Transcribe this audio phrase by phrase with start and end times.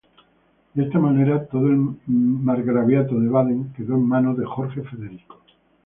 [0.73, 5.39] De esta manera todo el margraviato de Baden quedó en manos de Jorge Federico.